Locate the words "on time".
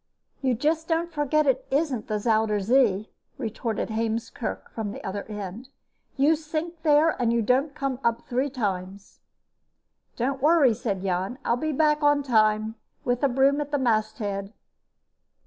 12.01-12.73